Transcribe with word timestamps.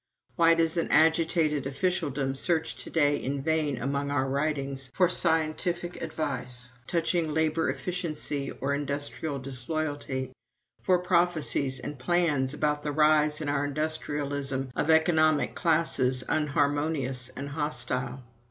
Why 0.35 0.55
does 0.55 0.77
an 0.77 0.87
agitated 0.87 1.67
officialdom 1.67 2.33
search 2.33 2.75
to 2.77 2.89
day 2.89 3.17
in 3.17 3.43
vain 3.43 3.79
among 3.79 4.09
our 4.09 4.27
writings, 4.27 4.89
for 4.95 5.07
scientific 5.07 6.01
advice 6.01 6.71
touching 6.87 7.35
labor 7.35 7.69
inefficiency 7.69 8.49
or 8.49 8.73
industrial 8.73 9.37
disloyalty, 9.37 10.31
for 10.81 10.97
prophecies 10.97 11.79
and 11.79 11.99
plans 11.99 12.51
about 12.55 12.81
the 12.81 12.91
rise 12.91 13.41
in 13.41 13.47
our 13.47 13.63
industrialism 13.63 14.71
of 14.75 14.89
economic 14.89 15.53
classes 15.53 16.23
unharmonious 16.27 17.29
and 17.35 17.49
hostile? 17.49 18.23